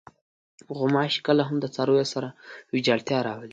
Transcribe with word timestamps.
غوماشې 0.77 1.21
کله 1.27 1.41
هم 1.49 1.57
د 1.59 1.65
څارویو 1.75 2.11
سره 2.13 2.27
ویجاړتیا 2.73 3.19
راولي. 3.27 3.49